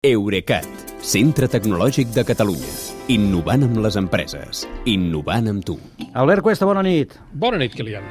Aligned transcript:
Eurecat, 0.00 0.64
centre 1.04 1.44
tecnològic 1.52 2.08
de 2.14 2.22
Catalunya. 2.24 2.70
Innovant 3.12 3.66
amb 3.66 3.82
les 3.84 3.98
empreses. 4.00 4.62
Innovant 4.88 5.50
amb 5.50 5.60
tu. 5.68 5.74
Albert 6.16 6.40
Cuesta, 6.46 6.64
bona 6.64 6.80
nit. 6.80 7.12
Bona 7.36 7.58
nit, 7.60 7.74
Kilian. 7.76 8.06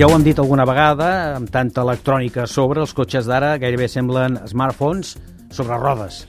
Ja 0.00 0.08
ho 0.08 0.14
hem 0.16 0.24
dit 0.24 0.40
alguna 0.40 0.64
vegada, 0.64 1.10
amb 1.36 1.52
tanta 1.52 1.84
electrònica 1.84 2.46
a 2.46 2.48
sobre, 2.48 2.86
els 2.86 2.96
cotxes 2.96 3.28
d'ara 3.28 3.58
gairebé 3.60 3.90
semblen 3.92 4.40
smartphones 4.48 5.12
sobre 5.52 5.76
rodes. 5.76 6.22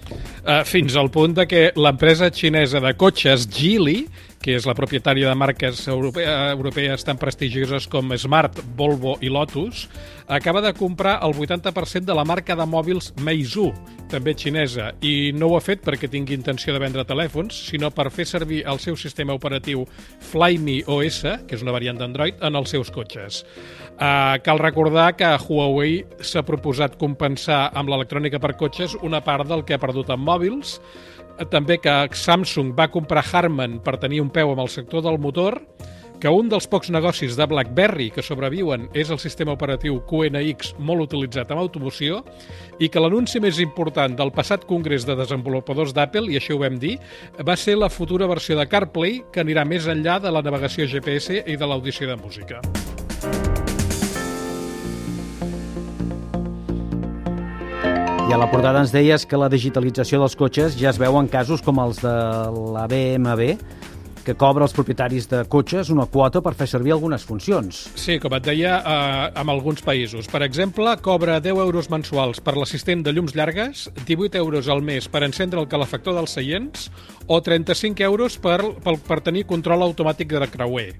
Uh, 0.44 0.66
fins 0.68 1.00
al 1.00 1.08
punt 1.08 1.40
de 1.40 1.48
que 1.48 1.70
l'empresa 1.80 2.28
xinesa 2.36 2.84
de 2.84 2.92
cotxes, 3.00 3.48
Geely, 3.48 4.02
que 4.42 4.56
és 4.58 4.68
la 4.68 4.76
propietària 4.78 5.30
de 5.30 5.38
marques 5.38 5.84
europea, 5.90 6.52
europees 6.54 7.04
tan 7.08 7.18
prestigioses 7.20 7.88
com 7.92 8.14
Smart, 8.18 8.62
Volvo 8.78 9.18
i 9.22 9.32
Lotus, 9.34 9.88
acaba 10.28 10.62
de 10.62 10.74
comprar 10.78 11.18
el 11.26 11.34
80% 11.34 12.06
de 12.06 12.16
la 12.16 12.26
marca 12.28 12.56
de 12.56 12.68
mòbils 12.68 13.14
Meizu, 13.24 13.72
també 14.12 14.36
xinesa, 14.38 14.92
i 15.02 15.32
no 15.36 15.50
ho 15.52 15.58
ha 15.58 15.64
fet 15.64 15.84
perquè 15.84 16.10
tingui 16.12 16.38
intenció 16.38 16.76
de 16.76 16.84
vendre 16.84 17.06
telèfons, 17.08 17.56
sinó 17.72 17.92
per 17.92 18.10
fer 18.14 18.28
servir 18.30 18.64
el 18.68 18.80
seu 18.84 18.96
sistema 18.96 19.36
operatiu 19.36 19.86
Flyme 20.30 20.82
OS, 20.88 21.24
que 21.48 21.58
és 21.58 21.66
una 21.66 21.76
variant 21.76 22.00
d'Android, 22.00 22.40
en 22.44 22.56
els 22.60 22.72
seus 22.72 22.92
cotxes. 22.94 23.44
Uh, 23.98 24.38
cal 24.46 24.62
recordar 24.62 25.16
que 25.18 25.30
Huawei 25.48 26.04
s'ha 26.22 26.46
proposat 26.46 27.00
compensar 27.02 27.72
amb 27.74 27.90
l'electrònica 27.90 28.40
per 28.40 28.54
cotxes 28.60 28.94
una 29.02 29.24
part 29.26 29.50
del 29.50 29.66
que 29.66 29.74
ha 29.74 29.82
perdut 29.82 30.12
en 30.14 30.22
mòbils, 30.22 30.78
també 31.46 31.78
que 31.78 31.94
Samsung 32.18 32.74
va 32.78 32.88
comprar 32.90 33.24
Harman 33.32 33.78
per 33.86 33.98
tenir 34.02 34.22
un 34.24 34.27
peu 34.34 34.52
amb 34.52 34.64
el 34.64 34.70
sector 34.74 35.04
del 35.06 35.20
motor, 35.20 35.62
que 36.20 36.30
un 36.34 36.50
dels 36.50 36.66
pocs 36.66 36.90
negocis 36.90 37.36
de 37.38 37.46
BlackBerry 37.46 38.08
que 38.14 38.24
sobreviuen 38.26 38.88
és 38.98 39.12
el 39.14 39.20
sistema 39.22 39.54
operatiu 39.54 40.00
QNX 40.10 40.74
molt 40.82 41.06
utilitzat 41.06 41.52
en 41.54 41.62
automoció 41.62 42.24
i 42.82 42.90
que 42.90 43.02
l'anunci 43.02 43.42
més 43.44 43.62
important 43.62 44.18
del 44.18 44.34
passat 44.34 44.66
congrés 44.66 45.06
de 45.06 45.18
desenvolupadors 45.20 45.94
d'Apple, 45.94 46.32
i 46.34 46.40
això 46.40 46.58
ho 46.58 46.64
vam 46.64 46.80
dir, 46.82 46.98
va 47.46 47.56
ser 47.56 47.78
la 47.78 47.92
futura 47.94 48.30
versió 48.30 48.58
de 48.58 48.66
CarPlay 48.66 49.22
que 49.32 49.46
anirà 49.46 49.66
més 49.66 49.86
enllà 49.86 50.18
de 50.24 50.34
la 50.34 50.42
navegació 50.42 50.90
GPS 50.90 51.44
i 51.46 51.58
de 51.58 51.70
l'audició 51.70 52.10
de 52.10 52.18
música. 52.18 52.62
I 58.28 58.34
a 58.34 58.38
la 58.42 58.50
portada 58.52 58.82
ens 58.84 58.92
deies 58.92 59.24
que 59.24 59.38
la 59.40 59.48
digitalització 59.48 60.18
dels 60.20 60.34
cotxes 60.36 60.74
ja 60.76 60.90
es 60.90 60.98
veu 61.00 61.16
en 61.16 61.30
casos 61.32 61.62
com 61.64 61.78
els 61.80 62.02
de 62.04 62.16
la 62.74 62.84
BMW, 62.92 63.54
que 64.28 64.36
cobra 64.36 64.66
als 64.66 64.74
propietaris 64.76 65.30
de 65.32 65.46
cotxes 65.48 65.88
una 65.94 66.04
quota 66.12 66.42
per 66.44 66.52
fer 66.60 66.66
servir 66.68 66.92
algunes 66.92 67.24
funcions. 67.24 67.86
Sí, 67.96 68.18
com 68.20 68.34
et 68.36 68.44
deia, 68.44 68.74
eh, 68.84 69.40
en 69.40 69.52
alguns 69.54 69.80
països. 69.86 70.28
Per 70.28 70.42
exemple, 70.44 70.98
cobra 71.02 71.40
10 71.40 71.62
euros 71.64 71.88
mensuals 71.90 72.42
per 72.44 72.58
l'assistent 72.58 73.06
de 73.06 73.14
llums 73.16 73.38
llargues, 73.40 73.86
18 74.04 74.36
euros 74.36 74.68
al 74.68 74.84
mes 74.84 75.08
per 75.08 75.24
encendre 75.24 75.62
el 75.62 75.70
calefactor 75.72 76.18
dels 76.18 76.36
seients 76.36 76.92
o 77.26 77.40
35 77.42 78.04
euros 78.04 78.36
per, 78.38 78.60
per, 78.84 78.98
per 79.00 79.22
tenir 79.24 79.46
control 79.48 79.88
automàtic 79.88 80.36
de 80.36 80.52
creuer. 80.52 80.92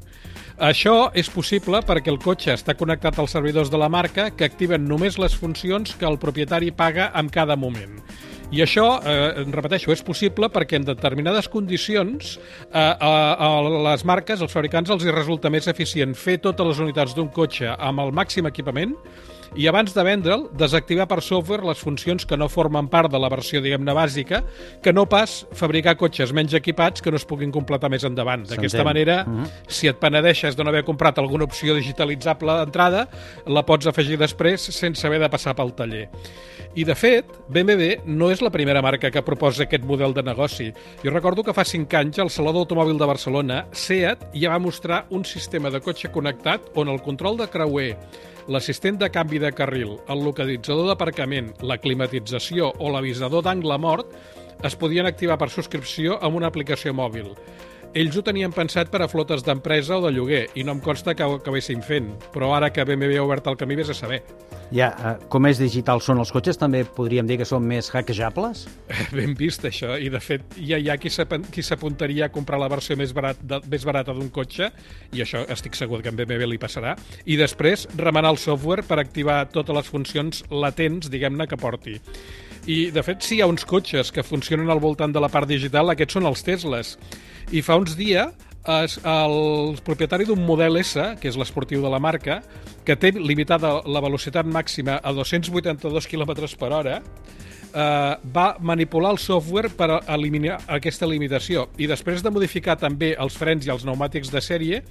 Això 0.58 1.12
és 1.14 1.28
possible 1.30 1.84
perquè 1.84 2.10
el 2.10 2.22
cotxe 2.24 2.56
està 2.56 2.78
connectat 2.80 3.20
als 3.20 3.36
servidors 3.36 3.70
de 3.70 3.78
la 3.78 3.92
marca 3.92 4.32
que 4.32 4.48
activen 4.48 4.88
només 4.88 5.20
les 5.20 5.36
funcions 5.36 6.00
que 6.00 6.08
el 6.08 6.18
propietari 6.18 6.72
paga 6.72 7.12
en 7.14 7.28
cada 7.28 7.60
moment. 7.60 8.00
I 8.48 8.62
això, 8.64 8.86
eh, 9.04 9.44
repeteixo, 9.52 9.92
és 9.92 10.02
possible 10.08 10.48
perquè 10.48 10.78
en 10.80 10.86
determinades 10.88 11.50
condicions 11.52 12.38
eh, 12.38 12.80
a, 12.80 13.10
a 13.36 13.50
les 13.90 14.06
marques, 14.08 14.40
als 14.40 14.54
fabricants, 14.56 14.92
els 14.94 15.04
hi 15.04 15.12
resulta 15.12 15.52
més 15.52 15.68
eficient 15.68 16.16
fer 16.16 16.38
totes 16.40 16.70
les 16.70 16.80
unitats 16.86 17.16
d'un 17.18 17.28
cotxe 17.28 17.74
amb 17.76 18.06
el 18.06 18.14
màxim 18.16 18.48
equipament 18.48 18.96
i 19.56 19.68
abans 19.68 19.94
de 19.96 20.04
vendre'l, 20.04 20.48
desactivar 20.58 21.08
per 21.08 21.22
software 21.22 21.66
les 21.66 21.80
funcions 21.80 22.26
que 22.28 22.38
no 22.38 22.50
formen 22.50 22.90
part 22.92 23.12
de 23.12 23.20
la 23.22 23.30
versió, 23.32 23.62
diguem-ne, 23.64 23.94
bàsica, 23.96 24.44
que 24.84 24.94
no 24.94 25.06
pas 25.10 25.40
fabricar 25.58 25.96
cotxes 25.98 26.34
menys 26.36 26.58
equipats 26.58 27.02
que 27.02 27.12
no 27.12 27.22
es 27.22 27.26
puguin 27.26 27.54
completar 27.54 27.90
més 27.94 28.06
endavant. 28.08 28.46
D'aquesta 28.50 28.84
manera, 28.84 29.24
uh 29.28 29.42
-huh. 29.42 29.48
si 29.68 29.88
et 29.88 30.00
penedeixes 30.00 30.56
de 30.56 30.64
no 30.64 30.70
haver 30.70 30.84
comprat 30.84 31.18
alguna 31.18 31.46
opció 31.46 31.76
digitalitzable 31.76 32.54
d'entrada, 32.60 33.08
la 33.46 33.66
pots 33.66 33.88
afegir 33.88 34.18
després 34.18 34.62
sense 34.62 35.06
haver 35.08 35.20
de 35.20 35.30
passar 35.30 35.56
pel 35.56 35.74
taller. 35.74 36.10
I, 36.76 36.84
de 36.84 36.94
fet, 36.94 37.26
BMW 37.50 38.04
no 38.06 38.30
és 38.30 38.42
la 38.42 38.52
primera 38.54 38.84
marca 38.86 39.10
que 39.10 39.24
proposa 39.26 39.64
aquest 39.64 39.84
model 39.84 40.14
de 40.14 40.22
negoci. 40.22 40.72
Jo 41.04 41.10
recordo 41.10 41.44
que 41.44 41.54
fa 41.54 41.66
5 41.66 41.98
anys, 41.98 42.20
al 42.20 42.30
Saló 42.30 42.54
d'Automòbil 42.54 43.00
de 43.00 43.08
Barcelona, 43.10 43.66
SEAT 43.72 44.28
ja 44.36 44.52
va 44.54 44.60
mostrar 44.60 45.06
un 45.10 45.26
sistema 45.26 45.72
de 45.74 45.82
cotxe 45.82 46.12
connectat 46.14 46.62
on 46.76 46.90
el 46.94 47.02
control 47.02 47.38
de 47.38 47.48
creuer, 47.50 47.96
l'assistent 48.48 48.98
de 49.00 49.10
canvi 49.12 49.42
de 49.44 49.52
carril, 49.52 49.98
el 50.08 50.22
localitzador 50.24 50.88
d'aparcament, 50.88 51.52
la 51.68 51.78
climatització 51.84 52.72
o 52.80 52.92
l'avisador 52.94 53.44
d'angle 53.44 53.76
mort 53.84 54.14
es 54.68 54.76
podien 54.80 55.06
activar 55.10 55.38
per 55.38 55.50
subscripció 55.52 56.16
amb 56.24 56.40
una 56.40 56.48
aplicació 56.48 56.94
mòbil. 56.96 57.34
Ells 57.98 58.14
ho 58.14 58.22
tenien 58.22 58.52
pensat 58.54 58.92
per 58.94 59.00
a 59.02 59.08
flotes 59.10 59.42
d'empresa 59.42 59.96
o 59.96 60.04
de 60.04 60.12
lloguer, 60.14 60.44
i 60.54 60.62
no 60.62 60.76
em 60.76 60.82
consta 60.86 61.16
que 61.18 61.26
ho 61.26 61.40
acabessin 61.40 61.80
fent, 61.82 62.12
però 62.30 62.52
ara 62.54 62.70
que 62.70 62.84
BMW 62.86 63.18
ha 63.18 63.24
obert 63.26 63.48
el 63.50 63.58
camí 63.58 63.74
vés 63.80 63.90
a 63.90 63.96
saber. 63.98 64.20
Ja, 64.70 64.92
eh, 64.92 65.14
com 65.32 65.42
més 65.42 65.58
digital 65.58 66.04
són 66.06 66.22
els 66.22 66.30
cotxes, 66.36 66.60
també 66.62 66.84
podríem 66.84 67.26
dir 67.26 67.40
que 67.42 67.48
són 67.50 67.66
més 67.66 67.90
hackejables? 67.90 68.68
Ben 69.18 69.34
vist, 69.40 69.66
això, 69.66 69.96
i 69.98 70.12
de 70.14 70.22
fet 70.22 70.60
ja 70.60 70.78
hi 70.78 70.92
ha 70.94 71.00
qui 71.02 71.10
s'apuntaria 71.10 72.28
a 72.28 72.34
comprar 72.34 72.62
la 72.62 72.70
versió 72.70 73.00
més, 73.00 73.16
barat, 73.18 73.42
de, 73.42 73.64
més 73.66 73.88
barata 73.88 74.14
d'un 74.14 74.30
cotxe, 74.30 74.70
i 75.18 75.24
això 75.26 75.42
estic 75.50 75.80
segur 75.80 76.04
que 76.04 76.14
en 76.14 76.20
BMW 76.20 76.52
li 76.52 76.62
passarà, 76.62 76.94
i 77.26 77.40
després 77.40 77.88
remenar 77.98 78.36
el 78.36 78.44
software 78.44 78.86
per 78.86 79.00
activar 79.02 79.48
totes 79.50 79.74
les 79.74 79.90
funcions 79.90 80.44
latents, 80.54 81.10
diguem-ne, 81.10 81.50
que 81.50 81.58
porti. 81.58 81.98
I, 82.68 82.90
de 82.92 83.00
fet, 83.00 83.24
si 83.24 83.38
hi 83.38 83.42
ha 83.42 83.48
uns 83.48 83.64
cotxes 83.64 84.12
que 84.12 84.26
funcionen 84.28 84.68
al 84.70 84.82
voltant 84.84 85.14
de 85.16 85.22
la 85.24 85.30
part 85.32 85.48
digital, 85.48 85.88
aquests 85.94 86.18
són 86.18 86.28
els 86.28 86.44
Teslas. 86.44 86.98
I 87.56 87.62
fa 87.64 87.78
uns 87.80 87.96
dies 87.96 88.34
es, 88.68 88.98
el 89.08 89.78
propietari 89.88 90.28
d'un 90.28 90.44
model 90.44 90.76
S, 90.82 91.00
que 91.22 91.32
és 91.32 91.38
l'esportiu 91.40 91.80
de 91.84 91.92
la 91.92 92.02
marca, 92.04 92.42
que 92.84 92.98
té 93.00 93.14
limitada 93.16 93.78
la 93.88 94.02
velocitat 94.04 94.48
màxima 94.52 94.98
a 95.00 95.14
282 95.16 96.10
km 96.12 96.36
per 96.60 96.74
hora, 96.76 96.98
eh, 97.74 98.16
va 98.34 98.48
manipular 98.60 99.12
el 99.16 99.20
software 99.22 99.70
per 99.76 99.90
eliminar 100.08 100.60
aquesta 100.78 101.08
limitació 101.10 101.68
i 101.78 101.88
després 101.90 102.24
de 102.24 102.32
modificar 102.34 102.78
també 102.80 103.14
els 103.20 103.38
frens 103.38 103.68
i 103.68 103.72
els 103.74 103.86
pneumàtics 103.86 104.32
de 104.34 104.42
sèrie 104.44 104.82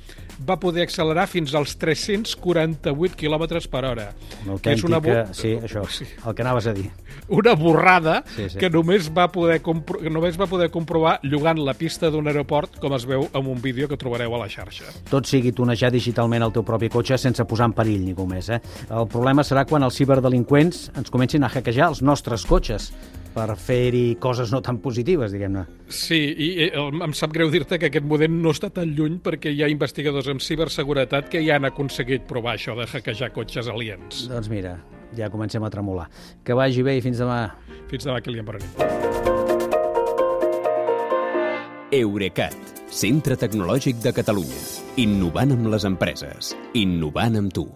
va 0.46 0.58
poder 0.60 0.84
accelerar 0.84 1.26
fins 1.30 1.54
als 1.56 1.76
348 1.80 3.16
km 3.16 3.46
per 3.70 3.84
hora. 3.88 4.06
Una 4.44 4.56
autèntica... 4.56 4.74
És 4.74 4.84
una... 4.84 5.00
Sí, 5.36 5.54
això, 5.56 5.84
sí. 5.88 6.04
el 6.04 6.36
que 6.36 6.44
anaves 6.44 6.66
a 6.68 6.74
dir. 6.76 6.90
Una 7.32 7.54
borrada 7.56 8.18
sí, 8.34 8.50
sí. 8.52 8.58
que 8.60 8.70
només 8.70 9.08
va, 9.16 9.28
poder 9.32 9.60
compro... 9.64 10.02
només 10.12 10.36
va 10.38 10.48
poder 10.50 10.68
comprovar 10.74 11.16
llogant 11.24 11.62
la 11.64 11.74
pista 11.78 12.10
d'un 12.12 12.28
aeroport, 12.28 12.76
com 12.82 12.94
es 12.96 13.06
veu 13.08 13.26
en 13.32 13.48
un 13.48 13.62
vídeo 13.62 13.88
que 13.88 13.96
trobareu 13.96 14.36
a 14.36 14.42
la 14.44 14.50
xarxa. 14.52 14.92
Tot 15.08 15.28
sigui 15.28 15.54
tunejar 15.56 15.90
digitalment 15.94 16.44
el 16.44 16.52
teu 16.52 16.66
propi 16.66 16.90
cotxe 16.92 17.18
sense 17.20 17.44
posar 17.48 17.70
en 17.70 17.76
perill 17.78 18.04
ningú 18.04 18.28
més. 18.28 18.50
Eh? 18.52 18.60
El 18.90 19.08
problema 19.10 19.44
serà 19.46 19.64
quan 19.68 19.86
els 19.86 19.96
ciberdelinqüents 19.96 20.90
ens 20.96 21.12
comencin 21.12 21.46
a 21.46 21.50
hackejar 21.52 21.88
els 21.94 22.04
nostres 22.04 22.44
cotxes 22.46 22.65
per 23.36 23.52
fer-hi 23.60 24.16
coses 24.20 24.50
no 24.52 24.62
tan 24.64 24.78
positives, 24.80 25.32
diguem-ne. 25.34 25.66
Sí, 25.92 26.16
i 26.16 26.68
em 26.72 27.14
sap 27.16 27.34
greu 27.36 27.50
dir-te 27.52 27.78
que 27.80 27.90
aquest 27.90 28.06
model 28.08 28.32
no 28.32 28.54
està 28.56 28.70
tan 28.72 28.94
lluny 28.96 29.18
perquè 29.24 29.52
hi 29.52 29.62
ha 29.62 29.70
investigadors 29.72 30.30
en 30.32 30.40
ciberseguretat 30.40 31.28
que 31.32 31.44
ja 31.44 31.60
han 31.60 31.68
aconseguit 31.68 32.24
provar 32.28 32.56
això 32.56 32.76
de 32.78 32.88
hackejar 32.88 33.32
cotxes 33.36 33.68
aliens. 33.72 34.26
Doncs 34.32 34.48
mira, 34.52 34.78
ja 35.16 35.30
comencem 35.32 35.64
a 35.64 35.72
tremolar. 35.72 36.08
Que 36.44 36.56
vagi 36.56 36.84
bé 36.86 36.96
i 36.98 37.04
fins 37.04 37.20
demà. 37.20 37.42
Fins 37.92 38.08
demà, 38.08 38.22
Kilian 38.24 38.48
Bona 38.48 38.62
Eurecat, 41.96 42.56
centre 42.90 43.36
tecnològic 43.40 44.00
de 44.02 44.10
Catalunya. 44.12 44.58
Innovant 45.00 45.54
amb 45.54 45.70
les 45.72 45.86
empreses. 45.88 46.50
Innovant 46.74 47.38
amb 47.38 47.54
tu. 47.54 47.64